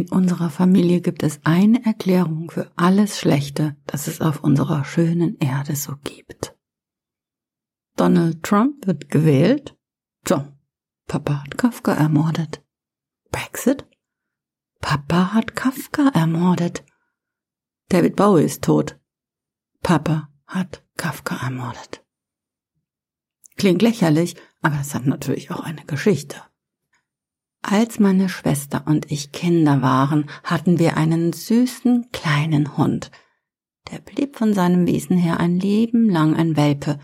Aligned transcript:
In 0.00 0.08
unserer 0.08 0.48
Familie 0.48 1.02
gibt 1.02 1.22
es 1.22 1.40
eine 1.44 1.84
Erklärung 1.84 2.50
für 2.50 2.72
alles 2.74 3.18
Schlechte, 3.18 3.76
das 3.84 4.06
es 4.06 4.22
auf 4.22 4.42
unserer 4.42 4.82
schönen 4.82 5.36
Erde 5.40 5.76
so 5.76 5.94
gibt. 6.04 6.56
Donald 7.96 8.42
Trump 8.42 8.86
wird 8.86 9.10
gewählt. 9.10 9.76
So, 10.26 10.48
Papa 11.06 11.42
hat 11.44 11.58
Kafka 11.58 11.92
ermordet. 11.92 12.64
Brexit? 13.30 13.84
Papa 14.80 15.34
hat 15.34 15.54
Kafka 15.54 16.08
ermordet. 16.14 16.82
David 17.90 18.16
Bowie 18.16 18.44
ist 18.44 18.64
tot. 18.64 18.98
Papa 19.82 20.30
hat 20.46 20.82
Kafka 20.96 21.36
ermordet. 21.44 22.02
Klingt 23.58 23.82
lächerlich, 23.82 24.34
aber 24.62 24.80
es 24.80 24.94
hat 24.94 25.04
natürlich 25.04 25.50
auch 25.50 25.60
eine 25.60 25.84
Geschichte. 25.84 26.42
Als 27.62 28.00
meine 28.00 28.28
Schwester 28.28 28.84
und 28.86 29.10
ich 29.12 29.32
Kinder 29.32 29.82
waren, 29.82 30.30
hatten 30.44 30.78
wir 30.78 30.96
einen 30.96 31.32
süßen 31.32 32.10
kleinen 32.10 32.76
Hund. 32.76 33.10
Der 33.90 33.98
blieb 33.98 34.36
von 34.36 34.54
seinem 34.54 34.86
Wesen 34.86 35.16
her 35.16 35.40
ein 35.40 35.58
Leben 35.58 36.08
lang 36.08 36.34
ein 36.34 36.56
Welpe. 36.56 36.98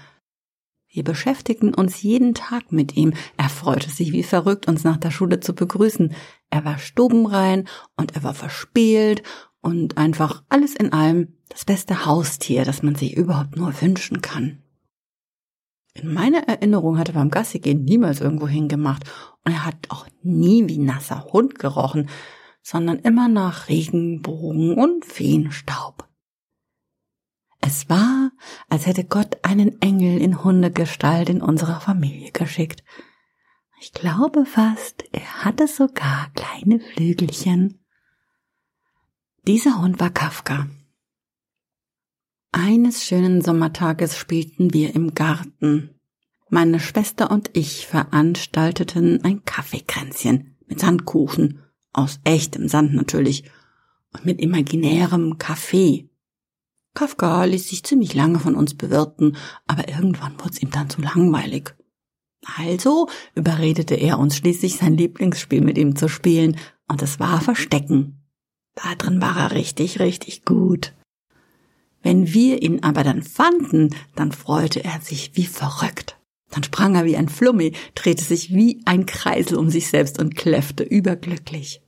Wir 0.89 1.05
beschäftigten 1.05 1.75
uns 1.75 2.03
jeden 2.03 2.33
Tag 2.33 2.73
mit 2.73 2.97
ihm. 2.97 3.13
Er 3.37 3.51
freute 3.51 3.91
sich 3.91 4.13
wie 4.13 4.23
verrückt, 4.23 4.67
uns 4.67 4.83
nach 4.83 4.97
der 4.97 5.11
Schule 5.11 5.41
zu 5.41 5.55
begrüßen. 5.55 6.15
Er 6.49 6.65
war 6.65 6.79
stubenrein 6.79 7.69
und 7.97 8.17
er 8.17 8.25
war 8.25 8.35
verspielt 8.35 9.23
und 9.61 9.99
einfach 9.99 10.43
alles 10.49 10.75
in 10.75 10.93
allem 10.93 11.35
das 11.51 11.65
beste 11.67 12.07
Haustier, 12.07 12.65
das 12.65 12.83
man 12.83 12.95
sich 12.95 13.15
überhaupt 13.17 13.57
nur 13.57 13.79
wünschen 13.83 14.23
kann. 14.23 14.63
In 16.03 16.13
meiner 16.13 16.47
Erinnerung 16.49 16.99
hatte 16.99 17.13
beim 17.13 17.31
Gassigehen 17.31 17.85
niemals 17.85 18.21
irgendwo 18.21 18.47
hingemacht 18.47 19.05
und 19.45 19.53
er 19.53 19.65
hat 19.65 19.77
auch 19.89 20.07
nie 20.23 20.69
wie 20.69 20.79
nasser 20.79 21.25
Hund 21.33 21.59
gerochen, 21.59 22.09
sondern 22.63 22.99
immer 22.99 23.29
nach 23.29 23.69
Regenbogen 23.69 24.75
und 24.75 25.05
Feenstaub. 25.05 26.09
Es 27.61 27.89
war, 27.89 28.31
als 28.69 28.87
hätte 28.87 29.05
Gott 29.05 29.39
einen 29.43 29.81
Engel 29.81 30.21
in 30.21 30.45
Hundegestalt 30.45 31.29
in 31.29 31.41
unserer 31.41 31.81
Familie 31.81 32.31
geschickt. 32.31 32.85
Ich 33.81 33.93
glaube 33.93 34.47
fast, 34.47 35.05
er 35.13 35.45
hatte 35.45 35.67
sogar 35.67 36.31
kleine 36.35 36.81
Flügelchen. 36.81 37.85
Dieser 39.47 39.81
Hund 39.81 40.01
war 40.01 40.11
Kafka. 40.11 40.69
Eines 42.59 43.05
schönen 43.05 43.43
Sommertages 43.43 44.17
spielten 44.17 44.73
wir 44.73 44.95
im 44.95 45.13
Garten. 45.13 45.91
Meine 46.49 46.81
Schwester 46.81 47.31
und 47.31 47.51
ich 47.53 47.87
veranstalteten 47.87 49.23
ein 49.25 49.45
Kaffeekränzchen 49.45 50.57
mit 50.67 50.81
Sandkuchen, 50.81 51.61
aus 51.93 52.19
echtem 52.25 52.67
Sand 52.69 52.95
natürlich, 52.95 53.45
und 54.15 54.25
mit 54.25 54.41
imaginärem 54.41 55.37
Kaffee. 55.37 56.09
Kafka 56.95 57.45
ließ 57.45 57.69
sich 57.69 57.85
ziemlich 57.85 58.15
lange 58.15 58.39
von 58.39 58.55
uns 58.55 58.73
bewirten, 58.73 59.37
aber 59.67 59.91
irgendwann 59.91 60.41
wurde 60.41 60.53
es 60.53 60.63
ihm 60.63 60.71
dann 60.71 60.89
zu 60.89 61.03
langweilig. 61.03 61.75
Also 62.57 63.11
überredete 63.35 63.97
er 63.97 64.19
uns 64.19 64.35
schließlich 64.35 64.77
sein 64.77 64.97
Lieblingsspiel 64.97 65.61
mit 65.61 65.77
ihm 65.77 65.95
zu 65.95 66.09
spielen, 66.09 66.57
und 66.89 67.03
es 67.03 67.21
war 67.21 67.43
Verstecken. 67.43 68.25
Da 68.75 68.95
drin 68.95 69.21
war 69.21 69.37
er 69.37 69.51
richtig, 69.51 70.01
richtig 70.01 70.47
gut. 70.47 70.96
Wenn 72.07 72.33
wir 72.33 72.63
ihn 72.63 72.85
aber 72.85 73.03
dann 73.03 73.25
fanden, 73.25 73.93
dann 74.15 74.31
freute 74.31 74.85
er 74.85 75.01
sich 75.01 75.33
wie 75.35 75.45
verrückt. 75.45 76.17
Dann 76.53 76.63
sprang 76.63 76.95
er 76.95 77.05
wie 77.05 77.17
ein 77.17 77.29
Flummi, 77.29 77.73
drehte 77.97 78.23
sich 78.23 78.55
wie 78.55 78.81
ein 78.85 79.07
Kreisel 79.07 79.59
um 79.59 79.71
sich 79.71 79.89
selbst 79.89 80.21
und 80.21 80.37
kläffte 80.37 80.85
überglücklich. 80.85 81.83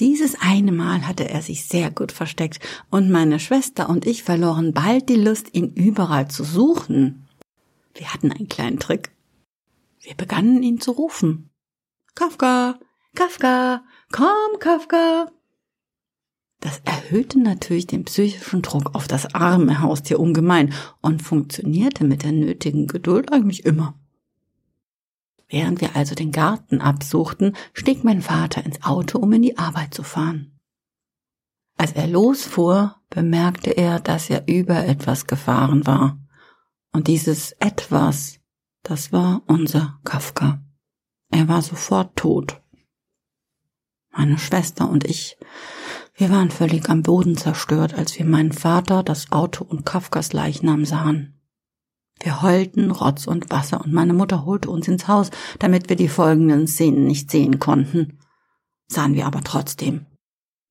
Dieses 0.00 0.36
eine 0.38 0.72
Mal 0.72 1.08
hatte 1.08 1.30
er 1.30 1.40
sich 1.40 1.64
sehr 1.64 1.90
gut 1.90 2.12
versteckt, 2.12 2.60
und 2.90 3.10
meine 3.10 3.40
Schwester 3.40 3.88
und 3.88 4.06
ich 4.06 4.22
verloren 4.22 4.74
bald 4.74 5.08
die 5.08 5.14
Lust, 5.14 5.54
ihn 5.54 5.72
überall 5.72 6.28
zu 6.28 6.44
suchen. 6.44 7.26
Wir 7.94 8.12
hatten 8.12 8.30
einen 8.30 8.50
kleinen 8.50 8.78
Trick. 8.78 9.12
Wir 10.02 10.14
begannen 10.14 10.62
ihn 10.62 10.78
zu 10.78 10.90
rufen. 10.90 11.48
Kafka, 12.14 12.78
Kafka, 13.14 13.82
komm, 14.12 14.58
Kafka. 14.60 15.32
Das 16.60 16.80
erhöhte 16.84 17.38
natürlich 17.38 17.86
den 17.86 18.04
psychischen 18.04 18.62
Druck 18.62 18.94
auf 18.94 19.06
das 19.06 19.34
arme 19.34 19.80
Haustier 19.80 20.18
ungemein 20.18 20.72
und 21.00 21.22
funktionierte 21.22 22.04
mit 22.04 22.24
der 22.24 22.32
nötigen 22.32 22.88
Geduld 22.88 23.32
eigentlich 23.32 23.64
immer. 23.64 23.94
Während 25.48 25.80
wir 25.80 25.96
also 25.96 26.14
den 26.14 26.32
Garten 26.32 26.80
absuchten, 26.80 27.56
stieg 27.72 28.04
mein 28.04 28.20
Vater 28.20 28.64
ins 28.64 28.82
Auto, 28.82 29.18
um 29.18 29.32
in 29.32 29.42
die 29.42 29.56
Arbeit 29.56 29.94
zu 29.94 30.02
fahren. 30.02 30.58
Als 31.78 31.92
er 31.92 32.08
losfuhr, 32.08 32.96
bemerkte 33.08 33.70
er, 33.70 34.00
dass 34.00 34.28
er 34.28 34.48
über 34.48 34.84
etwas 34.84 35.26
gefahren 35.26 35.86
war. 35.86 36.18
Und 36.92 37.06
dieses 37.06 37.52
etwas, 37.52 38.40
das 38.82 39.12
war 39.12 39.42
unser 39.46 40.00
Kafka. 40.04 40.60
Er 41.30 41.46
war 41.46 41.62
sofort 41.62 42.16
tot. 42.16 42.60
Meine 44.10 44.38
Schwester 44.38 44.90
und 44.90 45.04
ich 45.04 45.38
wir 46.18 46.30
waren 46.30 46.50
völlig 46.50 46.90
am 46.90 47.02
Boden 47.02 47.36
zerstört, 47.36 47.94
als 47.94 48.18
wir 48.18 48.26
meinen 48.26 48.50
Vater, 48.50 49.04
das 49.04 49.30
Auto 49.30 49.64
und 49.64 49.86
Kafkas 49.86 50.32
Leichnam 50.32 50.84
sahen. 50.84 51.40
Wir 52.20 52.42
heulten 52.42 52.90
Rotz 52.90 53.28
und 53.28 53.50
Wasser 53.50 53.80
und 53.84 53.92
meine 53.92 54.14
Mutter 54.14 54.44
holte 54.44 54.68
uns 54.68 54.88
ins 54.88 55.06
Haus, 55.06 55.30
damit 55.60 55.88
wir 55.88 55.94
die 55.94 56.08
folgenden 56.08 56.66
Szenen 56.66 57.06
nicht 57.06 57.30
sehen 57.30 57.60
konnten. 57.60 58.18
Sahen 58.88 59.14
wir 59.14 59.26
aber 59.26 59.44
trotzdem. 59.44 60.06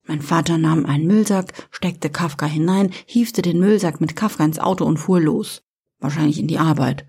Mein 0.06 0.20
Vater 0.20 0.58
nahm 0.58 0.84
einen 0.84 1.06
Müllsack, 1.06 1.54
steckte 1.70 2.10
Kafka 2.10 2.44
hinein, 2.44 2.90
hiefte 3.06 3.40
den 3.40 3.58
Müllsack 3.58 4.02
mit 4.02 4.16
Kafka 4.16 4.44
ins 4.44 4.58
Auto 4.58 4.84
und 4.84 4.98
fuhr 4.98 5.20
los. 5.20 5.62
Wahrscheinlich 5.98 6.38
in 6.38 6.46
die 6.46 6.58
Arbeit. 6.58 7.06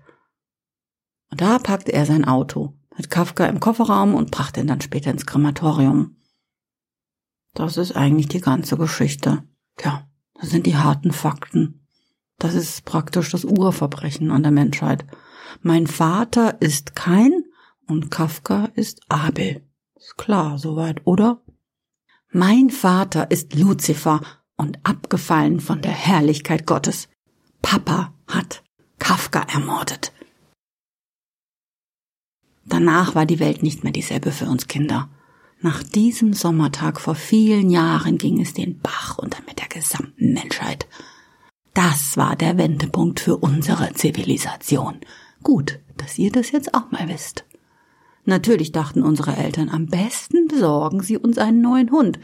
Und 1.30 1.42
da 1.42 1.58
packte 1.58 1.92
er 1.92 2.06
sein 2.06 2.24
Auto 2.24 2.72
mit 2.96 3.10
Kafka 3.10 3.44
im 3.46 3.60
Kofferraum 3.60 4.14
und 4.14 4.30
brachte 4.30 4.60
ihn 4.60 4.66
dann 4.66 4.80
später 4.80 5.10
ins 5.10 5.26
Krematorium. 5.26 6.16
Das 7.54 7.76
ist 7.76 7.96
eigentlich 7.96 8.28
die 8.28 8.40
ganze 8.40 8.76
Geschichte. 8.76 9.42
Tja, 9.76 10.08
das 10.34 10.50
sind 10.50 10.66
die 10.66 10.76
harten 10.76 11.12
Fakten. 11.12 11.86
Das 12.38 12.54
ist 12.54 12.84
praktisch 12.84 13.30
das 13.30 13.44
Urverbrechen 13.44 14.30
an 14.30 14.42
der 14.42 14.52
Menschheit. 14.52 15.04
Mein 15.62 15.86
Vater 15.86 16.60
ist 16.60 16.94
kein 16.94 17.44
und 17.86 18.10
Kafka 18.10 18.70
ist 18.74 19.00
Abel. 19.08 19.62
Ist 19.96 20.16
klar, 20.16 20.58
soweit, 20.58 21.02
oder? 21.04 21.42
Mein 22.32 22.70
Vater 22.70 23.30
ist 23.30 23.54
Luzifer 23.54 24.20
und 24.56 24.78
abgefallen 24.84 25.60
von 25.60 25.82
der 25.82 25.92
Herrlichkeit 25.92 26.66
Gottes. 26.66 27.08
Papa 27.60 28.14
hat 28.28 28.62
Kafka 28.98 29.40
ermordet. 29.52 30.12
Danach 32.64 33.14
war 33.14 33.26
die 33.26 33.40
Welt 33.40 33.62
nicht 33.62 33.82
mehr 33.82 33.92
dieselbe 33.92 34.30
für 34.30 34.46
uns 34.46 34.68
Kinder. 34.68 35.10
Nach 35.62 35.82
diesem 35.82 36.32
Sommertag 36.32 36.98
vor 37.02 37.14
vielen 37.14 37.68
Jahren 37.68 38.16
ging 38.16 38.40
es 38.40 38.54
den 38.54 38.78
Bach 38.78 39.18
und 39.18 39.36
damit 39.38 39.58
der 39.58 39.68
gesamten 39.68 40.32
Menschheit. 40.32 40.86
Das 41.74 42.16
war 42.16 42.34
der 42.34 42.56
Wendepunkt 42.56 43.20
für 43.20 43.36
unsere 43.36 43.92
Zivilisation. 43.92 45.00
Gut, 45.42 45.78
dass 45.98 46.18
ihr 46.18 46.32
das 46.32 46.50
jetzt 46.50 46.72
auch 46.72 46.90
mal 46.90 47.08
wisst. 47.08 47.44
Natürlich 48.24 48.72
dachten 48.72 49.02
unsere 49.02 49.36
Eltern, 49.36 49.68
am 49.68 49.86
besten 49.86 50.48
besorgen 50.48 51.02
sie 51.02 51.18
uns 51.18 51.36
einen 51.36 51.60
neuen 51.60 51.90
Hund. 51.90 52.18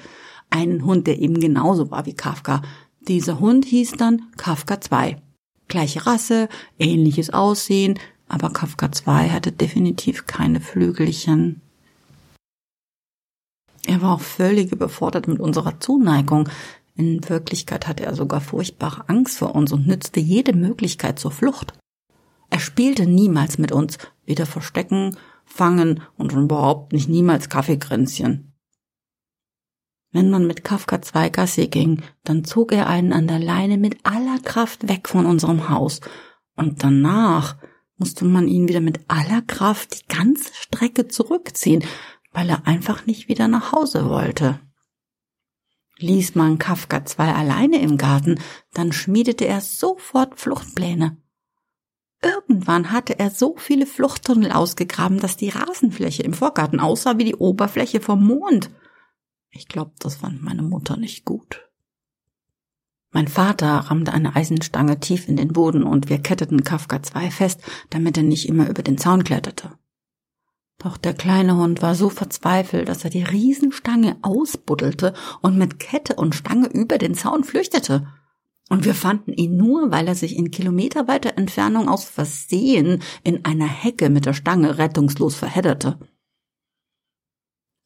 Einen 0.49 0.87
Hund, 0.87 1.07
der 1.07 1.19
eben 1.19 1.39
genauso 1.39 1.91
war 1.91 2.07
wie 2.07 2.15
Kafka. 2.15 2.63
Dieser 3.07 3.39
Hund 3.39 3.67
hieß 3.67 3.93
dann 3.93 4.23
Kafka 4.39 4.81
2. 4.81 5.21
Gleiche 5.69 6.07
Rasse, 6.07 6.49
ähnliches 6.79 7.29
Aussehen, 7.29 7.99
aber 8.29 8.49
Kafka 8.49 8.91
2 8.91 9.29
hatte 9.29 9.53
definitiv 9.53 10.27
keine 10.27 10.63
Flügelchen. 10.63 11.61
Er 13.87 14.03
war 14.03 14.15
auch 14.15 14.21
völlig 14.21 14.73
überfordert 14.73 15.29
mit 15.29 15.39
unserer 15.39 15.79
Zuneigung. 15.79 16.49
In 16.97 17.27
Wirklichkeit 17.29 17.87
hatte 17.87 18.05
er 18.05 18.17
sogar 18.17 18.41
furchtbare 18.41 19.09
Angst 19.09 19.39
vor 19.39 19.55
uns 19.55 19.73
und 19.73 19.87
nützte 19.87 20.19
jede 20.19 20.55
Möglichkeit 20.55 21.21
zur 21.21 21.31
Flucht. 21.31 21.73
Er 22.51 22.59
spielte 22.59 23.07
niemals 23.07 23.59
mit 23.59 23.71
uns, 23.71 23.99
weder 24.25 24.47
Verstecken, 24.47 25.17
Fangen 25.45 26.03
und 26.17 26.33
überhaupt 26.33 26.93
nicht 26.93 27.09
niemals 27.09 27.49
Kaffeekränzchen. 27.49 28.53
Wenn 30.11 30.31
man 30.31 30.47
mit 30.47 30.65
Kafka 30.65 31.01
zwei 31.03 31.29
Gassi 31.29 31.69
ging, 31.69 32.03
dann 32.25 32.45
zog 32.45 32.73
er 32.73 32.89
einen 32.89 33.13
an 33.13 33.29
der 33.29 33.39
Leine 33.39 33.79
mit 33.79 33.99
aller 34.03 34.41
Kraft 34.41 34.89
weg 34.89 35.09
von 35.09 35.27
unserem 35.27 35.69
Haus, 35.69 36.01
und 36.57 36.83
danach 36.83 37.57
musste 37.99 38.25
man 38.25 38.49
ihn 38.49 38.67
wieder 38.67 38.81
mit 38.81 39.01
aller 39.09 39.43
Kraft 39.43 40.01
die 40.01 40.15
ganze 40.15 40.53
Strecke 40.55 41.07
zurückziehen, 41.07 41.85
weil 42.37 42.51
er 42.51 42.67
einfach 42.67 43.07
nicht 43.07 43.29
wieder 43.29 43.49
nach 43.49 43.73
Hause 43.73 44.11
wollte. 44.11 44.61
Ließ 45.97 46.35
man 46.35 46.59
Kafka 46.59 47.07
zwei 47.07 47.33
alleine 47.33 47.81
im 47.81 47.97
Garten, 47.97 48.39
dann 48.75 48.93
schmiedete 48.93 49.47
er 49.47 49.63
sofort 49.63 50.39
Fluchtpläne. 50.39 51.17
Irgendwann 52.23 52.93
hatte 52.93 53.19
er 53.19 53.31
so 53.31 53.57
viele 53.57 53.87
Fluchttunnel 53.87 54.53
ausgegraben, 54.53 55.19
dass 55.19 55.39
die 55.39 55.49
Rasenfläche 55.49 56.25
im 56.25 56.35
Vorgarten 56.35 56.79
aussah 56.79 57.17
wie 57.17 57.25
die 57.25 57.37
Oberfläche 57.37 58.03
vom 58.03 58.27
Mond. 58.27 58.71
Ich 59.49 59.67
glaube, 59.67 59.93
das 59.99 60.17
fand 60.17 60.43
meine 60.43 60.63
Mutter 60.63 60.99
nicht 60.99 61.25
gut. 61.25 61.67
Mein 63.13 63.29
Vater 63.29 63.79
rammte 63.79 64.13
eine 64.13 64.37
Eisenstange 64.37 65.01
tief 65.01 65.27
in 65.27 65.39
den 65.39 65.55
Boden 65.55 65.85
und 65.85 66.11
wir 66.11 66.19
ketteten 66.19 66.65
Kafka 66.65 67.03
zwei 67.03 67.31
fest, 67.31 67.63
damit 67.89 68.19
er 68.19 68.25
nicht 68.25 68.47
immer 68.47 68.69
über 68.69 68.83
den 68.83 68.99
Zaun 68.99 69.25
kletterte. 69.25 69.79
Doch 70.79 70.97
der 70.99 71.15
kleine 71.15 71.57
Hund 71.57 71.81
war 71.81 71.95
so 71.95 72.11
verzweifelt, 72.11 72.89
dass 72.89 73.05
er 73.05 73.11
die 73.11 73.23
Riesenstange 73.23 74.19
ausbuddelte 74.23 75.15
und 75.41 75.57
mit 75.57 75.79
Kette 75.79 76.17
und 76.17 76.35
Stange 76.35 76.69
über 76.69 76.99
den 76.99 77.15
Zaun 77.15 77.45
flüchtete. 77.45 78.07
Und 78.69 78.85
wir 78.85 78.95
fanden 78.95 79.33
ihn 79.33 79.57
nur, 79.57 79.91
weil 79.91 80.09
er 80.09 80.15
sich 80.15 80.37
in 80.37 80.51
kilometerweiter 80.51 81.39
Entfernung 81.39 81.89
aus 81.89 82.05
Versehen 82.05 83.03
in 83.23 83.45
einer 83.45 83.67
Hecke 83.67 84.11
mit 84.11 84.27
der 84.27 84.35
Stange 84.35 84.79
rettungslos 84.79 85.37
verhedderte. 85.37 85.99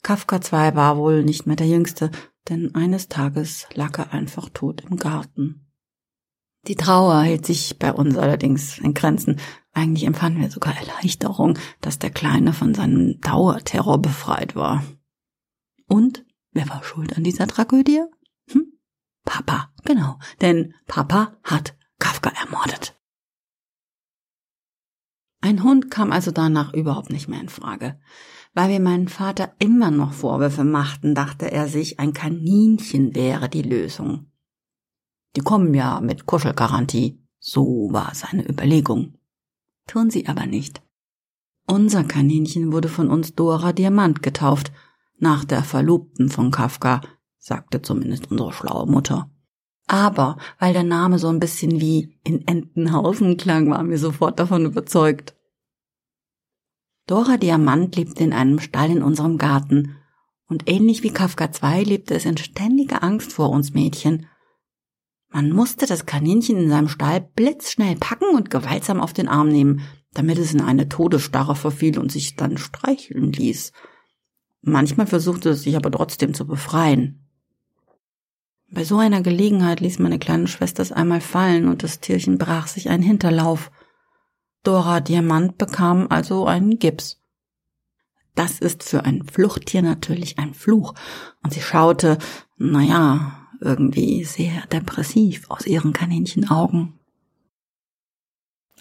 Kafka 0.02 0.40
2 0.40 0.74
war 0.74 0.96
wohl 0.96 1.22
nicht 1.22 1.46
mehr 1.46 1.56
der 1.56 1.68
Jüngste, 1.68 2.10
denn 2.48 2.74
eines 2.74 3.08
Tages 3.08 3.66
lag 3.74 3.98
er 3.98 4.12
einfach 4.12 4.48
tot 4.48 4.82
im 4.88 4.96
Garten. 4.96 5.69
Die 6.66 6.74
Trauer 6.74 7.22
hielt 7.22 7.46
sich 7.46 7.78
bei 7.78 7.92
uns 7.92 8.16
allerdings 8.16 8.78
in 8.78 8.94
Grenzen. 8.94 9.40
Eigentlich 9.72 10.04
empfanden 10.04 10.42
wir 10.42 10.50
sogar 10.50 10.76
Erleichterung, 10.76 11.58
dass 11.80 11.98
der 11.98 12.10
Kleine 12.10 12.52
von 12.52 12.74
seinem 12.74 13.20
Dauerterror 13.20 14.00
befreit 14.00 14.56
war. 14.56 14.84
Und 15.86 16.24
wer 16.52 16.68
war 16.68 16.84
schuld 16.84 17.16
an 17.16 17.24
dieser 17.24 17.46
Tragödie? 17.46 18.02
Hm? 18.50 18.72
Papa, 19.24 19.72
genau, 19.84 20.18
denn 20.40 20.74
Papa 20.86 21.36
hat 21.44 21.76
Kafka 21.98 22.30
ermordet. 22.30 22.96
Ein 25.42 25.62
Hund 25.62 25.90
kam 25.90 26.12
also 26.12 26.30
danach 26.30 26.74
überhaupt 26.74 27.10
nicht 27.10 27.28
mehr 27.28 27.40
in 27.40 27.48
Frage. 27.48 27.98
Weil 28.52 28.68
wir 28.68 28.80
meinen 28.80 29.08
Vater 29.08 29.54
immer 29.58 29.90
noch 29.90 30.12
Vorwürfe 30.12 30.64
machten, 30.64 31.14
dachte 31.14 31.50
er 31.50 31.68
sich, 31.68 31.98
ein 32.00 32.12
Kaninchen 32.12 33.14
wäre 33.14 33.48
die 33.48 33.62
Lösung. 33.62 34.29
Die 35.36 35.40
kommen 35.40 35.74
ja 35.74 36.00
mit 36.00 36.26
Kuschelgarantie. 36.26 37.18
So 37.38 37.88
war 37.90 38.14
seine 38.14 38.46
Überlegung. 38.48 39.14
Tun 39.86 40.10
sie 40.10 40.26
aber 40.26 40.46
nicht. 40.46 40.82
Unser 41.66 42.04
Kaninchen 42.04 42.72
wurde 42.72 42.88
von 42.88 43.08
uns 43.08 43.34
Dora 43.34 43.72
Diamant 43.72 44.22
getauft, 44.22 44.72
nach 45.18 45.44
der 45.44 45.62
Verlobten 45.62 46.28
von 46.28 46.50
Kafka, 46.50 47.00
sagte 47.38 47.82
zumindest 47.82 48.30
unsere 48.30 48.52
schlaue 48.52 48.86
Mutter. 48.86 49.30
Aber 49.86 50.36
weil 50.58 50.72
der 50.72 50.84
Name 50.84 51.18
so 51.18 51.28
ein 51.28 51.40
bisschen 51.40 51.80
wie 51.80 52.18
in 52.24 52.46
Entenhausen 52.46 53.36
klang, 53.36 53.70
waren 53.70 53.90
wir 53.90 53.98
sofort 53.98 54.38
davon 54.38 54.64
überzeugt. 54.64 55.34
Dora 57.06 57.36
Diamant 57.36 57.96
lebte 57.96 58.22
in 58.22 58.32
einem 58.32 58.60
Stall 58.60 58.90
in 58.90 59.02
unserem 59.02 59.36
Garten, 59.36 59.96
und 60.46 60.68
ähnlich 60.68 61.02
wie 61.02 61.10
Kafka 61.10 61.52
2 61.52 61.84
lebte 61.84 62.14
es 62.14 62.24
in 62.24 62.36
ständiger 62.36 63.04
Angst 63.04 63.32
vor 63.32 63.50
uns 63.50 63.72
Mädchen. 63.72 64.26
Man 65.30 65.50
musste 65.50 65.86
das 65.86 66.06
Kaninchen 66.06 66.56
in 66.58 66.68
seinem 66.68 66.88
Stall 66.88 67.20
blitzschnell 67.20 67.96
packen 67.96 68.34
und 68.34 68.50
gewaltsam 68.50 69.00
auf 69.00 69.12
den 69.12 69.28
Arm 69.28 69.48
nehmen, 69.48 69.80
damit 70.12 70.38
es 70.38 70.52
in 70.52 70.60
eine 70.60 70.88
Todesstarre 70.88 71.54
verfiel 71.54 71.98
und 71.98 72.10
sich 72.10 72.34
dann 72.34 72.58
streicheln 72.58 73.32
ließ. 73.32 73.72
Manchmal 74.62 75.06
versuchte 75.06 75.50
es 75.50 75.62
sich 75.62 75.76
aber 75.76 75.90
trotzdem 75.92 76.34
zu 76.34 76.46
befreien. 76.46 77.24
Bei 78.72 78.84
so 78.84 78.98
einer 78.98 79.22
Gelegenheit 79.22 79.80
ließ 79.80 80.00
meine 80.00 80.18
kleine 80.18 80.48
Schwester 80.48 80.82
es 80.82 80.92
einmal 80.92 81.20
fallen 81.20 81.68
und 81.68 81.82
das 81.82 82.00
Tierchen 82.00 82.38
brach 82.38 82.66
sich 82.66 82.90
einen 82.90 83.02
Hinterlauf. 83.02 83.70
Dora 84.62 85.00
Diamant 85.00 85.58
bekam 85.58 86.06
also 86.10 86.46
einen 86.46 86.78
Gips. 86.78 87.20
Das 88.34 88.58
ist 88.58 88.82
für 88.82 89.04
ein 89.04 89.24
Fluchttier 89.24 89.82
natürlich 89.82 90.38
ein 90.38 90.54
Fluch, 90.54 90.94
und 91.42 91.52
sie 91.52 91.60
schaute, 91.60 92.18
na 92.56 92.80
ja, 92.80 93.39
irgendwie 93.60 94.24
sehr 94.24 94.66
depressiv 94.66 95.48
aus 95.50 95.66
ihren 95.66 95.92
Kaninchenaugen. 95.92 96.98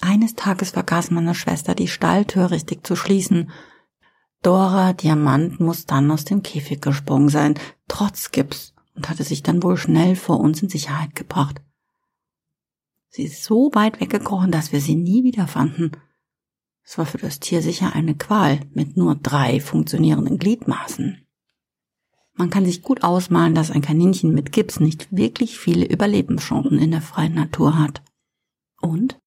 Eines 0.02 0.36
Tages 0.36 0.72
vergaß 0.72 1.12
meine 1.12 1.36
Schwester 1.36 1.76
die 1.76 1.88
Stalltür 1.88 2.52
richtig 2.52 2.88
zu 2.88 2.96
schließen. 2.96 3.52
Dora 4.42 4.94
Diamant 4.94 5.60
muss 5.60 5.86
dann 5.86 6.10
aus 6.10 6.24
dem 6.24 6.42
Käfig 6.42 6.82
gesprungen 6.82 7.30
sein, 7.30 7.56
trotz 7.88 8.32
Gips, 8.32 8.74
und 8.96 9.10
hatte 9.10 9.24
sich 9.24 9.44
dann 9.44 9.62
wohl 9.62 9.76
schnell 9.78 10.16
vor 10.16 10.40
uns 10.40 10.62
in 10.62 10.70
Sicherheit 10.70 11.16
gebracht. 11.16 11.62
Sie 13.10 13.24
ist 13.24 13.44
so 13.44 13.72
weit 13.74 14.00
weggekrochen, 14.00 14.52
dass 14.52 14.72
wir 14.72 14.80
sie 14.80 14.96
nie 14.96 15.24
wieder 15.24 15.48
fanden. 15.48 15.92
Es 16.84 16.98
war 16.98 17.06
für 17.06 17.18
das 17.18 17.40
Tier 17.40 17.62
sicher 17.62 17.94
eine 17.94 18.16
Qual 18.16 18.62
mit 18.72 18.96
nur 18.98 19.16
drei 19.16 19.60
funktionierenden 19.60 20.38
Gliedmaßen. 20.38 21.26
Man 22.40 22.50
kann 22.50 22.64
sich 22.64 22.84
gut 22.84 23.04
ausmalen, 23.04 23.54
dass 23.54 23.70
ein 23.70 23.82
Kaninchen 23.82 24.34
mit 24.34 24.54
Gips 24.54 24.80
nicht 24.80 25.12
wirklich 25.12 25.60
viele 25.60 25.86
Überlebenschancen 25.86 26.80
in 26.80 26.92
der 26.92 27.02
freien 27.02 27.36
Natur 27.36 27.78
hat. 27.78 28.02
Und 28.80 29.20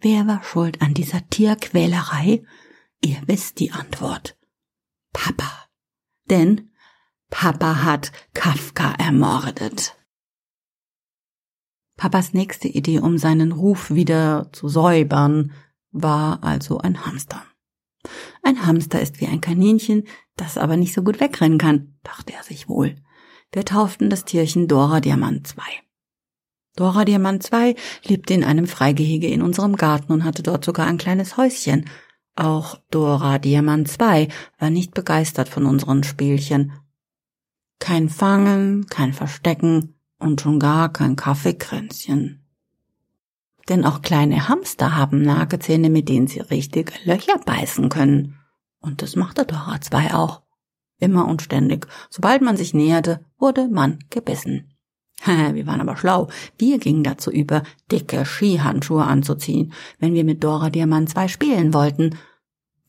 wer 0.00 0.26
war 0.26 0.42
schuld 0.42 0.82
an 0.82 0.92
dieser 0.92 1.24
Tierquälerei? 1.28 2.44
Ihr 3.00 3.22
wisst 3.26 3.60
die 3.60 3.70
Antwort. 3.70 4.36
Papa. 5.12 5.68
Denn 6.28 6.72
Papa 7.30 7.84
hat 7.84 8.10
Kafka 8.34 8.94
ermordet. 8.94 9.96
Papas 11.96 12.34
nächste 12.34 12.66
Idee, 12.66 12.98
um 12.98 13.16
seinen 13.16 13.52
Ruf 13.52 13.92
wieder 13.92 14.50
zu 14.52 14.66
säubern, 14.68 15.52
war 15.92 16.42
also 16.42 16.78
ein 16.78 17.06
Hamster. 17.06 17.44
Ein 18.42 18.66
Hamster 18.66 19.00
ist 19.00 19.20
wie 19.20 19.26
ein 19.26 19.40
Kaninchen, 19.40 20.04
das 20.36 20.58
aber 20.58 20.76
nicht 20.76 20.94
so 20.94 21.02
gut 21.02 21.20
wegrennen 21.20 21.58
kann, 21.58 21.94
dachte 22.02 22.32
er 22.32 22.42
sich 22.42 22.68
wohl. 22.68 22.96
Wir 23.52 23.64
tauften 23.64 24.10
das 24.10 24.24
Tierchen 24.24 24.68
Dora 24.68 25.00
Diamant 25.00 25.46
2. 25.46 25.62
Dora 26.76 27.04
Diamant 27.04 27.42
2 27.42 27.74
lebte 28.04 28.34
in 28.34 28.44
einem 28.44 28.66
Freigehege 28.66 29.28
in 29.28 29.42
unserem 29.42 29.76
Garten 29.76 30.12
und 30.12 30.24
hatte 30.24 30.42
dort 30.42 30.64
sogar 30.64 30.86
ein 30.86 30.98
kleines 30.98 31.36
Häuschen. 31.36 31.88
Auch 32.34 32.78
Dora 32.90 33.38
Diamant 33.38 33.88
2 33.88 34.28
war 34.58 34.70
nicht 34.70 34.92
begeistert 34.92 35.48
von 35.48 35.64
unseren 35.64 36.04
Spielchen. 36.04 36.72
Kein 37.78 38.08
Fangen, 38.08 38.86
kein 38.86 39.12
Verstecken, 39.12 39.94
und 40.18 40.40
schon 40.40 40.58
gar 40.58 40.92
kein 40.92 41.16
Kaffeekränzchen. 41.16 42.45
Denn 43.68 43.84
auch 43.84 44.02
kleine 44.02 44.48
Hamster 44.48 44.96
haben 44.96 45.22
Nagezähne, 45.22 45.90
mit 45.90 46.08
denen 46.08 46.28
sie 46.28 46.40
richtig 46.40 47.04
Löcher 47.04 47.38
beißen 47.44 47.88
können. 47.88 48.38
Und 48.80 49.02
das 49.02 49.16
machte 49.16 49.44
Dora 49.44 49.80
2 49.80 50.14
auch. 50.14 50.42
Immer 50.98 51.26
und 51.26 51.42
ständig. 51.42 51.86
Sobald 52.08 52.42
man 52.42 52.56
sich 52.56 52.72
näherte, 52.72 53.24
wurde 53.38 53.68
man 53.68 53.98
gebissen. 54.10 54.72
wir 55.24 55.66
waren 55.66 55.80
aber 55.80 55.96
schlau. 55.96 56.28
Wir 56.58 56.78
gingen 56.78 57.02
dazu 57.02 57.30
über, 57.30 57.62
dicke 57.90 58.24
Skihandschuhe 58.24 59.04
anzuziehen, 59.04 59.72
wenn 59.98 60.14
wir 60.14 60.24
mit 60.24 60.44
Dora 60.44 60.70
Diamant 60.70 61.10
2 61.10 61.28
spielen 61.28 61.74
wollten. 61.74 62.16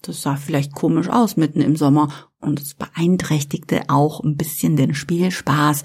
Das 0.01 0.21
sah 0.21 0.35
vielleicht 0.35 0.73
komisch 0.73 1.09
aus 1.09 1.37
mitten 1.37 1.61
im 1.61 1.75
Sommer 1.75 2.09
und 2.39 2.61
es 2.61 2.75
beeinträchtigte 2.75 3.89
auch 3.89 4.23
ein 4.23 4.37
bisschen 4.37 4.75
den 4.75 4.93
Spielspaß, 4.93 5.83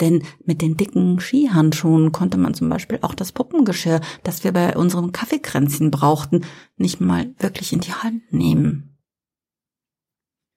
denn 0.00 0.22
mit 0.44 0.60
den 0.60 0.76
dicken 0.76 1.20
Skihandschuhen 1.20 2.12
konnte 2.12 2.36
man 2.36 2.54
zum 2.54 2.68
Beispiel 2.68 2.98
auch 3.02 3.14
das 3.14 3.32
Puppengeschirr, 3.32 4.00
das 4.22 4.42
wir 4.42 4.52
bei 4.52 4.76
unserem 4.76 5.12
Kaffeekränzchen 5.12 5.90
brauchten, 5.90 6.44
nicht 6.76 7.00
mal 7.00 7.34
wirklich 7.38 7.72
in 7.72 7.80
die 7.80 7.92
Hand 7.92 8.32
nehmen. 8.32 8.94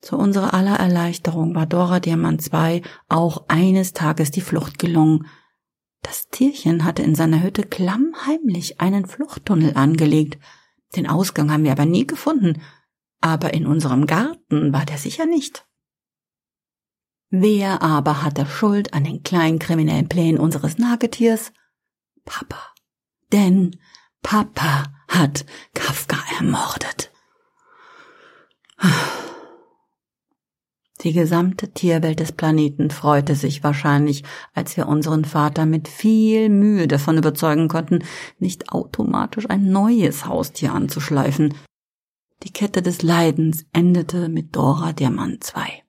Zu 0.02 0.18
unserer 0.18 0.54
aller 0.54 0.76
Erleichterung 0.76 1.56
war 1.56 1.66
Dora 1.66 2.00
Diamant 2.00 2.42
2 2.42 2.82
auch 3.10 3.46
eines 3.48 3.94
Tages 3.94 4.32
die 4.32 4.42
Flucht 4.42 4.80
gelungen. 4.80 5.28
Das 6.02 6.30
Tierchen 6.30 6.84
hatte 6.84 7.02
in 7.02 7.16
seiner 7.16 7.42
Hütte 7.42 7.64
klammheimlich 7.64 8.80
einen 8.80 9.06
Fluchttunnel 9.06 9.76
angelegt. 9.76 10.40
Den 10.96 11.08
Ausgang 11.08 11.52
haben 11.52 11.64
wir 11.64 11.72
aber 11.72 11.86
nie 11.86 12.06
gefunden. 12.06 12.62
Aber 13.20 13.54
in 13.54 13.66
unserem 13.66 14.06
Garten 14.06 14.72
war 14.72 14.86
der 14.86 14.98
sicher 14.98 15.26
nicht. 15.26 15.66
Wer 17.30 17.82
aber 17.82 18.24
hatte 18.24 18.46
Schuld 18.46 18.94
an 18.94 19.04
den 19.04 19.22
kleinen 19.22 19.60
kriminellen 19.60 20.08
Plänen 20.08 20.40
unseres 20.40 20.78
Nagetiers? 20.78 21.52
Papa. 22.24 22.60
Denn 23.32 23.78
Papa 24.24 24.86
hat 25.10 25.46
Kafka 25.74 26.18
ermordet. 26.40 27.12
Die 31.02 31.14
gesamte 31.14 31.72
Tierwelt 31.74 32.20
des 32.20 32.32
Planeten 32.32 32.90
freute 32.90 33.36
sich 33.36 33.64
wahrscheinlich, 33.64 34.24
als 34.54 34.78
wir 34.78 34.88
unseren 34.88 35.26
Vater 35.26 35.66
mit 35.66 35.88
viel 35.88 36.50
Mühe 36.50 36.88
davon 36.88 37.18
überzeugen 37.18 37.68
konnten, 37.68 38.04
nicht 38.40 38.70
automatisch 38.72 39.50
ein 39.50 39.70
neues 39.70 40.26
Haustier 40.26 40.74
anzuschleifen. 40.74 41.54
Die 42.44 42.52
Kette 42.52 42.82
des 42.82 43.04
Leidens 43.04 43.66
endete 43.74 44.28
mit 44.28 44.56
Dora 44.56 44.94
Diamant 44.94 45.44
2. 45.44 45.84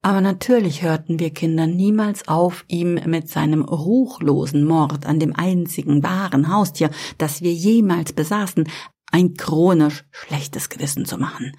Aber 0.00 0.20
natürlich 0.20 0.82
hörten 0.82 1.18
wir 1.18 1.30
Kinder 1.30 1.66
niemals 1.66 2.28
auf, 2.28 2.64
ihm 2.68 2.94
mit 3.06 3.28
seinem 3.28 3.62
ruchlosen 3.62 4.64
Mord 4.64 5.06
an 5.06 5.18
dem 5.18 5.34
einzigen 5.34 6.02
wahren 6.02 6.52
Haustier, 6.52 6.90
das 7.18 7.42
wir 7.42 7.52
jemals 7.52 8.12
besaßen, 8.12 8.68
ein 9.10 9.34
chronisch 9.34 10.04
schlechtes 10.10 10.68
Gewissen 10.68 11.04
zu 11.04 11.18
machen. 11.18 11.56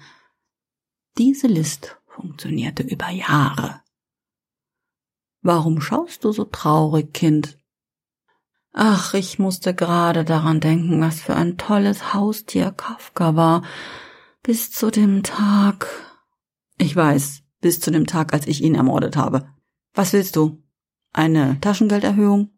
Diese 1.18 1.48
List 1.48 1.98
funktionierte 2.06 2.82
über 2.82 3.10
Jahre. 3.10 3.82
Warum 5.42 5.80
schaust 5.80 6.24
du 6.24 6.32
so 6.32 6.44
traurig, 6.44 7.12
Kind? 7.12 7.58
Ach, 8.72 9.14
ich 9.14 9.38
musste 9.38 9.74
gerade 9.74 10.24
daran 10.24 10.60
denken, 10.60 11.00
was 11.00 11.20
für 11.20 11.34
ein 11.34 11.56
tolles 11.56 12.14
Haustier 12.14 12.70
Kafka 12.70 13.34
war. 13.34 13.62
Bis 14.42 14.70
zu 14.70 14.90
dem 14.90 15.22
Tag. 15.22 15.88
Ich 16.78 16.94
weiß, 16.94 17.42
bis 17.60 17.80
zu 17.80 17.90
dem 17.90 18.06
Tag, 18.06 18.32
als 18.32 18.46
ich 18.46 18.62
ihn 18.62 18.74
ermordet 18.74 19.16
habe. 19.16 19.48
Was 19.94 20.12
willst 20.12 20.36
du? 20.36 20.62
Eine 21.12 21.60
Taschengelderhöhung? 21.60 22.50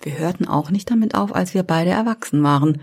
Wir 0.00 0.18
hörten 0.18 0.46
auch 0.46 0.70
nicht 0.70 0.90
damit 0.90 1.14
auf, 1.14 1.34
als 1.34 1.54
wir 1.54 1.62
beide 1.62 1.90
erwachsen 1.90 2.42
waren 2.42 2.80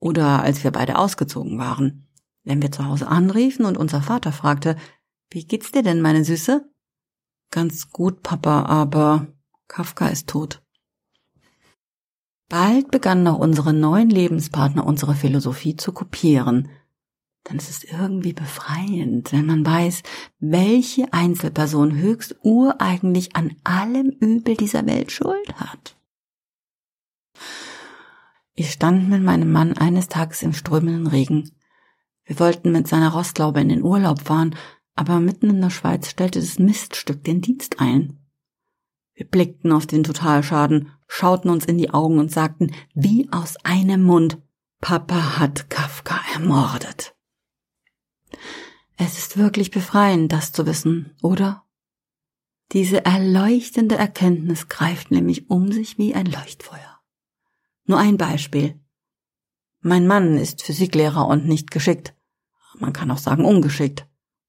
oder 0.00 0.42
als 0.42 0.64
wir 0.64 0.70
beide 0.70 0.98
ausgezogen 0.98 1.58
waren. 1.58 2.08
Wenn 2.44 2.62
wir 2.62 2.72
zu 2.72 2.84
Hause 2.84 3.08
anriefen 3.08 3.64
und 3.64 3.76
unser 3.76 4.02
Vater 4.02 4.32
fragte, 4.32 4.76
wie 5.30 5.44
geht's 5.44 5.72
dir 5.72 5.82
denn, 5.82 6.00
meine 6.00 6.24
Süße? 6.24 6.68
Ganz 7.50 7.90
gut, 7.90 8.22
Papa, 8.22 8.64
aber 8.64 9.28
Kafka 9.68 10.08
ist 10.08 10.28
tot. 10.28 10.62
Bald 12.48 12.90
begannen 12.90 13.26
auch 13.28 13.38
unsere 13.38 13.74
neuen 13.74 14.08
Lebenspartner 14.08 14.86
unsere 14.86 15.14
Philosophie 15.14 15.76
zu 15.76 15.92
kopieren. 15.92 16.70
Denn 17.48 17.56
es 17.56 17.70
ist 17.70 17.84
irgendwie 17.84 18.34
befreiend, 18.34 19.32
wenn 19.32 19.46
man 19.46 19.64
weiß, 19.64 20.02
welche 20.38 21.12
Einzelperson 21.12 21.96
höchst 21.96 22.36
ureigentlich 22.42 23.36
an 23.36 23.56
allem 23.64 24.10
Übel 24.10 24.56
dieser 24.56 24.86
Welt 24.86 25.10
Schuld 25.12 25.54
hat. 25.54 25.96
Ich 28.54 28.72
stand 28.72 29.08
mit 29.08 29.22
meinem 29.22 29.50
Mann 29.50 29.78
eines 29.78 30.08
Tages 30.08 30.42
im 30.42 30.52
strömenden 30.52 31.06
Regen. 31.06 31.52
Wir 32.24 32.38
wollten 32.40 32.72
mit 32.72 32.88
seiner 32.88 33.12
Rostlaube 33.12 33.60
in 33.60 33.68
den 33.68 33.82
Urlaub 33.82 34.20
fahren, 34.20 34.54
aber 34.94 35.20
mitten 35.20 35.48
in 35.48 35.60
der 35.60 35.70
Schweiz 35.70 36.10
stellte 36.10 36.40
das 36.40 36.58
Miststück 36.58 37.24
den 37.24 37.40
Dienst 37.40 37.80
ein. 37.80 38.18
Wir 39.14 39.26
blickten 39.26 39.72
auf 39.72 39.86
den 39.86 40.04
Totalschaden, 40.04 40.90
schauten 41.06 41.50
uns 41.50 41.64
in 41.64 41.78
die 41.78 41.90
Augen 41.90 42.18
und 42.18 42.30
sagten 42.30 42.72
wie 42.94 43.28
aus 43.32 43.56
einem 43.64 44.02
Mund, 44.02 44.38
Papa 44.80 45.38
hat 45.38 45.70
Kafka 45.70 46.20
ermordet. 46.34 47.17
Es 48.96 49.18
ist 49.18 49.36
wirklich 49.36 49.70
befreiend, 49.70 50.32
das 50.32 50.52
zu 50.52 50.66
wissen, 50.66 51.16
oder? 51.22 51.64
Diese 52.72 53.04
erleuchtende 53.04 53.96
Erkenntnis 53.96 54.68
greift 54.68 55.10
nämlich 55.10 55.48
um 55.50 55.72
sich 55.72 55.98
wie 55.98 56.14
ein 56.14 56.26
Leuchtfeuer. 56.26 57.00
Nur 57.84 57.98
ein 57.98 58.18
Beispiel. 58.18 58.78
Mein 59.80 60.06
Mann 60.06 60.36
ist 60.36 60.62
Physiklehrer 60.62 61.26
und 61.26 61.46
nicht 61.46 61.70
geschickt. 61.70 62.14
Man 62.78 62.92
kann 62.92 63.10
auch 63.10 63.18
sagen 63.18 63.44
ungeschickt 63.44 64.08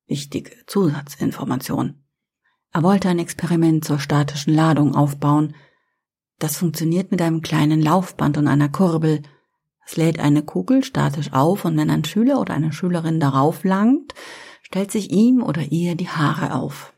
wichtige 0.10 0.52
Zusatzinformation. 0.66 2.04
Er 2.72 2.84
wollte 2.84 3.10
ein 3.10 3.20
Experiment 3.20 3.86
zur 3.86 4.00
statischen 4.00 4.54
Ladung 4.54 4.96
aufbauen. 4.96 5.56
Das 6.40 6.58
funktioniert 6.58 7.12
mit 7.12 7.22
einem 7.22 7.42
kleinen 7.42 7.82
Laufband 7.82 8.38
und 8.38 8.48
einer 8.48 8.70
Kurbel. 8.70 9.22
Es 9.90 9.98
lädt 9.98 10.20
eine 10.20 10.44
Kugel 10.44 10.84
statisch 10.84 11.34
auf 11.34 11.66
und 11.66 11.76
wenn 11.76 11.90
ein 11.90 12.06
Schüler 12.06 12.40
oder 12.40 12.54
eine 12.54 12.72
Schülerin 12.72 13.20
darauf 13.20 13.64
langt, 13.64 14.14
stellt 14.62 14.92
sich 14.92 15.10
ihm 15.10 15.42
oder 15.42 15.64
ihr 15.64 15.96
die 15.96 16.10
Haare 16.10 16.54
auf. 16.54 16.94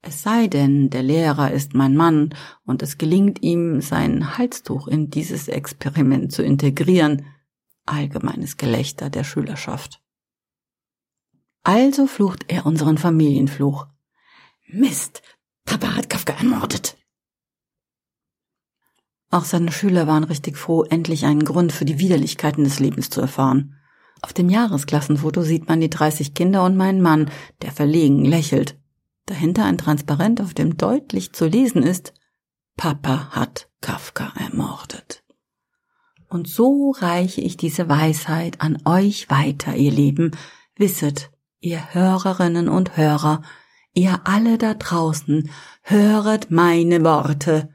Es 0.00 0.22
sei 0.22 0.46
denn, 0.46 0.88
der 0.90 1.02
Lehrer 1.02 1.50
ist 1.50 1.74
mein 1.74 1.96
Mann 1.96 2.32
und 2.64 2.84
es 2.84 2.96
gelingt 2.96 3.42
ihm, 3.42 3.80
sein 3.80 4.38
Halstuch 4.38 4.86
in 4.86 5.10
dieses 5.10 5.48
Experiment 5.48 6.30
zu 6.30 6.44
integrieren. 6.44 7.26
Allgemeines 7.86 8.56
Gelächter 8.56 9.10
der 9.10 9.24
Schülerschaft. 9.24 10.00
Also 11.64 12.06
flucht 12.06 12.44
er 12.46 12.66
unseren 12.66 12.98
Familienfluch. 12.98 13.88
Mist, 14.68 15.22
Papa 15.64 15.96
hat 15.96 16.08
Kafka 16.08 16.34
ermordet. 16.34 16.96
Auch 19.34 19.44
seine 19.44 19.72
Schüler 19.72 20.06
waren 20.06 20.22
richtig 20.22 20.56
froh, 20.56 20.84
endlich 20.84 21.26
einen 21.26 21.44
Grund 21.44 21.72
für 21.72 21.84
die 21.84 21.98
Widerlichkeiten 21.98 22.62
des 22.62 22.78
Lebens 22.78 23.10
zu 23.10 23.20
erfahren. 23.20 23.74
Auf 24.22 24.32
dem 24.32 24.48
Jahresklassenfoto 24.48 25.42
sieht 25.42 25.66
man 25.66 25.80
die 25.80 25.90
30 25.90 26.34
Kinder 26.34 26.64
und 26.64 26.76
meinen 26.76 27.02
Mann, 27.02 27.28
der 27.60 27.72
verlegen 27.72 28.24
lächelt. 28.24 28.78
Dahinter 29.26 29.64
ein 29.64 29.76
Transparent, 29.76 30.40
auf 30.40 30.54
dem 30.54 30.76
deutlich 30.76 31.32
zu 31.32 31.46
lesen 31.46 31.82
ist, 31.82 32.14
Papa 32.76 33.30
hat 33.30 33.68
Kafka 33.80 34.32
ermordet. 34.38 35.24
Und 36.28 36.46
so 36.46 36.92
reiche 36.92 37.40
ich 37.40 37.56
diese 37.56 37.88
Weisheit 37.88 38.60
an 38.60 38.82
euch 38.84 39.30
weiter, 39.30 39.74
ihr 39.74 39.90
Lieben. 39.90 40.30
Wisset, 40.76 41.32
ihr 41.58 41.92
Hörerinnen 41.92 42.68
und 42.68 42.96
Hörer, 42.96 43.42
ihr 43.94 44.20
alle 44.26 44.58
da 44.58 44.74
draußen, 44.74 45.50
höret 45.82 46.52
meine 46.52 47.02
Worte. 47.02 47.74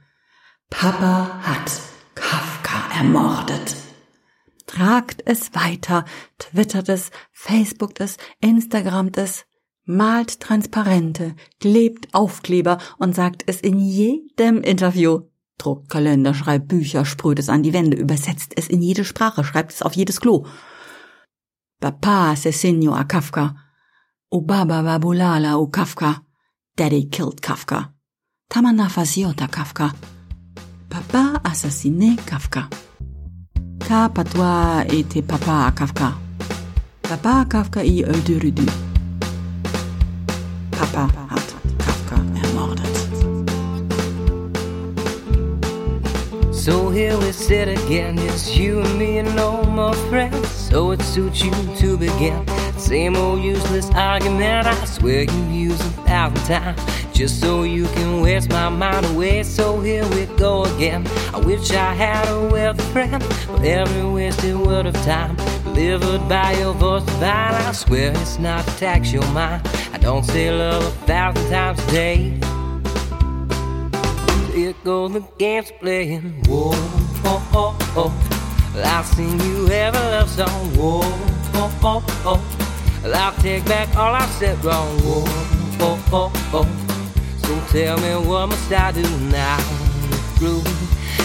Papa 0.70 1.42
hat 1.42 1.82
Kafka 2.16 2.98
ermordet. 2.98 3.76
Tragt 4.68 5.24
es 5.26 5.54
weiter, 5.56 6.06
twittert 6.38 6.90
es, 6.90 7.10
facebookt 7.32 8.00
es, 8.00 8.18
instagramt 8.40 9.18
es, 9.18 9.46
malt 9.86 10.40
Transparente, 10.40 11.36
klebt 11.60 12.14
Aufkleber 12.14 12.78
und 12.98 13.16
sagt 13.16 13.44
es 13.48 13.62
in 13.62 13.80
jedem 13.80 14.62
Interview. 14.62 15.22
Druckt 15.58 15.90
Kalender, 15.90 16.34
schreibt 16.34 16.68
Bücher, 16.68 17.04
sprüht 17.04 17.40
es 17.40 17.50
an 17.50 17.64
die 17.64 17.74
Wände, 17.74 17.98
übersetzt 17.98 18.54
es 18.56 18.70
in 18.70 18.82
jede 18.82 19.04
Sprache, 19.04 19.44
schreibt 19.44 19.74
es 19.74 19.82
auf 19.82 19.94
jedes 19.94 20.22
Klo. 20.22 20.46
Papa 21.82 22.32
asesino 22.32 22.94
a 22.94 23.04
Kafka. 23.06 23.56
Ubaba 24.32 24.84
Babulala 24.84 25.58
u 25.58 25.68
Kafka. 25.68 26.22
Daddy 26.78 27.10
killed 27.10 27.42
Kafka. 27.42 27.94
Tamana 28.50 28.88
fasiota 28.90 29.48
Kafka. 29.48 29.94
Papa 30.90 31.40
assassiné 31.44 32.16
Kafka. 32.26 32.68
Ka 33.88 34.10
patois 34.10 34.86
était 34.90 35.22
papa 35.22 35.68
à 35.68 35.72
Kafka. 35.72 36.14
Papa 37.04 37.46
Kafka 37.48 37.84
i 37.84 38.04
öldürüdü. 38.04 38.66
Papa 40.72 41.08
hat 41.30 41.56
Kafka 41.78 42.16
ermordet. 42.44 42.98
So 46.52 46.90
here 46.90 47.18
we 47.18 47.32
sit 47.32 47.68
again, 47.68 48.18
just 48.18 48.58
you 48.58 48.82
and 48.82 48.98
me 48.98 49.20
and 49.20 49.36
no 49.36 49.62
more 49.64 49.96
friends. 50.10 50.50
So 50.50 50.92
it 50.92 51.02
suits 51.04 51.44
you 51.44 51.54
to 51.82 51.98
begin. 51.98 52.46
Same 52.78 53.16
old 53.16 53.44
useless 53.44 53.90
argument, 53.94 54.68
I 54.68 54.86
swear 54.86 55.24
you 55.24 55.70
use 55.70 55.80
a 55.82 55.92
thousand 56.08 56.46
times 56.46 56.99
just 57.20 57.42
so 57.42 57.64
you 57.64 57.84
can 57.88 58.22
waste 58.22 58.50
my 58.50 58.70
mind 58.70 59.06
away. 59.08 59.44
So 59.44 59.82
here 59.82 60.08
we 60.12 60.26
go 60.38 60.64
again. 60.64 61.06
I 61.34 61.40
wish 61.40 61.70
I 61.72 61.94
had 61.94 62.26
a 62.30 62.48
wealthy 62.48 62.82
friend 62.94 63.22
for 63.22 63.62
every 63.62 64.06
wasted 64.10 64.58
word 64.58 64.86
of 64.86 64.94
time 65.04 65.36
delivered 65.66 66.30
by 66.30 66.54
your 66.54 66.74
voice 66.74 67.04
divine. 67.04 67.56
I 67.56 67.74
swear 67.74 68.12
it's 68.12 68.40
not 68.40 68.66
to 68.66 68.72
tax 68.78 69.12
your 69.12 69.28
mind. 69.34 69.68
I 69.92 69.98
don't 69.98 70.24
say 70.24 70.50
love 70.50 70.82
a 70.82 70.92
thousand 71.08 71.50
times 71.52 71.84
a 71.88 71.92
day. 71.92 72.18
Here 74.54 74.74
go 74.86 75.10
the 75.10 75.20
games 75.38 75.74
playing. 75.78 76.42
Whoa, 76.48 76.72
oh, 77.26 77.50
oh, 77.54 77.78
oh. 77.98 78.82
I've 78.82 79.06
seen 79.06 79.38
you 79.42 79.68
ever 79.68 80.00
love 80.00 80.30
song. 80.30 80.70
Whoa, 80.78 81.02
oh, 81.04 81.80
oh, 81.84 82.06
oh. 82.24 83.12
I'll 83.14 83.34
take 83.42 83.66
back 83.66 83.94
all 83.98 84.16
I 84.16 84.26
said 84.40 84.64
wrong. 84.64 84.98
Whoa, 85.00 85.24
oh, 85.82 86.00
oh, 86.14 86.32
oh. 86.54 86.89
So 87.50 87.60
tell 87.72 87.98
me 87.98 88.28
what 88.28 88.50
must 88.50 88.72
I 88.72 88.92
do 88.92 89.02
now 89.32 89.58
prove 90.36 90.64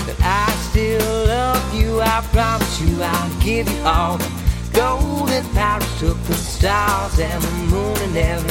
that 0.07 0.17
I 0.23 0.51
still 0.71 1.27
love 1.27 1.75
you? 1.75 2.01
I 2.01 2.23
promise 2.33 2.81
you 2.81 3.03
I'll 3.03 3.41
give 3.43 3.69
you 3.69 3.83
all 3.83 4.17
the 4.17 4.31
golden 4.73 5.45
powers 5.53 5.85
took 6.01 6.17
the 6.23 6.33
stars 6.33 7.21
and 7.21 7.43
the 7.43 7.51
moon 7.69 7.99
and 7.99 8.17
every 8.17 8.51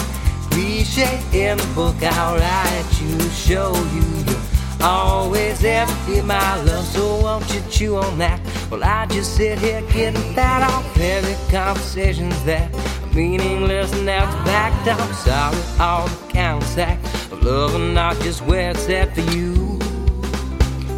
cliche 0.51 1.19
in 1.33 1.57
the 1.57 1.65
book 1.73 1.95
I'll 2.03 2.37
write 2.37 3.01
you, 3.01 3.19
show 3.31 3.73
you 3.91 4.05
you 4.29 4.37
always 4.79 5.57
to 5.61 5.87
be 6.05 6.21
my 6.21 6.61
love. 6.65 6.85
So 6.85 7.21
won't 7.23 7.51
you 7.55 7.61
chew 7.71 7.95
on 7.95 8.19
that? 8.19 8.39
Well, 8.69 8.83
I 8.83 9.07
just 9.07 9.35
sit 9.35 9.57
here 9.57 9.81
getting 9.91 10.35
that 10.35 10.69
off 10.69 10.95
every 10.99 11.33
conversations 11.51 12.43
that 12.43 12.71
meaningless 13.15 13.91
and 13.93 14.07
it's 14.07 14.35
backed 14.45 14.89
up. 14.89 15.11
Sorry, 15.15 15.57
all 15.79 16.07
the 16.07 16.31
countsack 16.31 16.99
love 17.41 17.75
and 17.75 17.93
not 17.93 18.19
just 18.21 18.41
where 18.43 18.71
it's 18.71 18.87
at 18.89 19.13
for 19.15 19.21
you. 19.35 19.79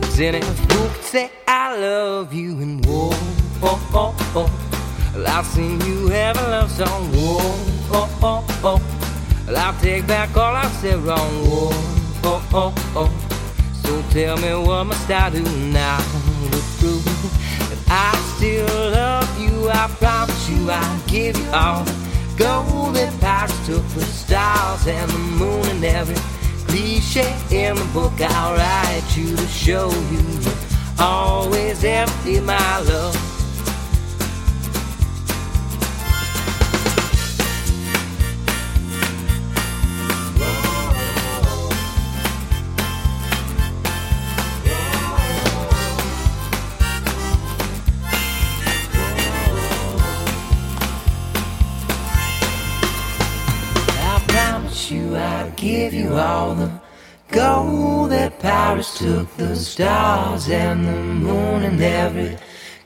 Cause 0.02 0.20
any 0.20 0.42
fool 0.42 0.90
could 0.90 1.04
say 1.04 1.32
I 1.48 1.78
love 1.78 2.34
you 2.34 2.60
and 2.60 2.86
whoa, 2.86 3.10
oh, 3.62 3.92
oh, 3.94 4.16
oh. 4.36 5.12
Well, 5.16 5.28
I've 5.28 5.46
seen 5.46 5.80
you 5.82 6.08
have 6.08 6.38
a 6.38 6.50
love 6.50 6.72
song, 6.72 7.08
whoa, 7.14 7.38
oh, 7.92 8.20
oh, 8.22 8.46
oh. 8.64 9.46
Well, 9.48 9.58
I'll 9.58 9.80
take 9.82 10.08
back 10.08 10.36
all 10.36 10.56
I've 10.56 10.72
said 10.74 11.00
wrong, 11.00 11.32
whoa, 11.46 11.70
oh, 12.24 12.50
oh, 12.54 12.74
oh. 12.96 13.12
So 13.84 14.02
tell 14.10 14.38
me 14.38 14.54
what 14.66 14.86
must 14.86 15.10
I 15.10 15.30
do 15.30 15.44
now 15.72 15.98
to 16.00 16.60
prove 16.80 17.06
that 17.06 17.80
I 17.88 18.16
still 18.36 18.66
love 18.92 19.40
you? 19.40 19.70
I 19.70 19.88
promise 20.00 20.50
you 20.50 20.70
I'll 20.70 21.08
give 21.08 21.38
you 21.38 21.50
all 21.52 21.86
gold 22.38 22.96
that 22.96 23.14
pirates 23.22 23.66
took 23.66 23.86
the 23.90 24.02
stars 24.02 24.88
and 24.88 25.10
the 25.10 25.18
moon 25.18 25.66
and 25.68 25.84
every 25.86 26.16
cliche 26.68 27.36
in 27.52 27.76
the 27.76 27.86
book 27.94 28.14
I'll 28.20 28.56
write 28.56 29.18
you 29.18 29.36
to 29.36 29.48
show 29.48 29.90
you. 30.12 30.24
Always 31.00 31.84
empty 31.84 32.40
my 32.40 32.80
love 32.80 33.25
give 55.66 55.96
you 55.96 56.14
all 56.14 56.54
the 56.54 56.72
gold 57.32 58.12
that 58.12 58.40
Paris 58.40 59.00
took, 59.00 59.28
the 59.36 59.56
stars 59.56 60.48
and 60.48 60.86
the 60.86 60.92
moon 60.92 61.64
and 61.64 61.82
every 61.82 62.38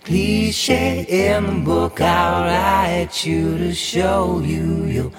cliche 0.05 1.05
in 1.09 1.45
the 1.45 1.59
book 1.71 1.99
I'll 1.99 2.45
write 2.45 3.25
you 3.25 3.57
to 3.57 3.73
show 3.73 4.39
you 4.39 4.85
you'll 4.85 5.13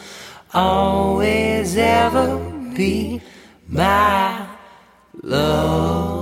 always 0.55 1.76
ever 1.76 2.38
be 2.75 3.21
my 3.69 4.47
love. 5.23 6.19